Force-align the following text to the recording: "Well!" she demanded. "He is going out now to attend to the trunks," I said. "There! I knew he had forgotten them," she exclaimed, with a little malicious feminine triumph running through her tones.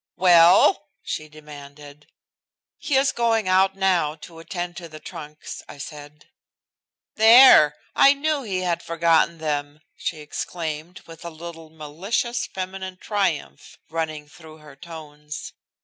"Well!" 0.15 0.87
she 1.03 1.29
demanded. 1.29 2.07
"He 2.79 2.95
is 2.95 3.11
going 3.11 3.47
out 3.47 3.75
now 3.75 4.15
to 4.15 4.39
attend 4.39 4.75
to 4.77 4.89
the 4.89 4.99
trunks," 4.99 5.61
I 5.69 5.77
said. 5.77 6.27
"There! 7.17 7.77
I 7.95 8.15
knew 8.15 8.41
he 8.41 8.61
had 8.61 8.81
forgotten 8.81 9.37
them," 9.37 9.79
she 9.95 10.17
exclaimed, 10.19 11.01
with 11.05 11.23
a 11.23 11.29
little 11.29 11.69
malicious 11.69 12.47
feminine 12.47 12.97
triumph 12.97 13.77
running 13.91 14.27
through 14.27 14.57
her 14.57 14.75
tones. 14.75 15.53